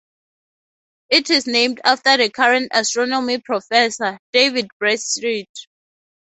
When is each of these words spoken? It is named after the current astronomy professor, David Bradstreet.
It 1.11 1.29
is 1.29 1.45
named 1.45 1.79
after 1.83 2.17
the 2.17 2.31
current 2.31 2.69
astronomy 2.73 3.37
professor, 3.37 4.17
David 4.33 4.69
Bradstreet. 4.79 5.67